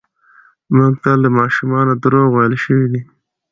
[0.75, 3.01] موږ ته له ماشومتوبه دروغ ويل شوي دي.